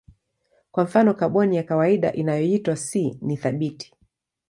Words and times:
Kwa 0.71 0.83
mfano 0.83 1.13
kaboni 1.13 1.55
ya 1.55 1.63
kawaida 1.63 2.13
inayoitwa 2.13 2.75
C 2.75 3.17
ni 3.21 3.37
thabiti. 3.37 3.93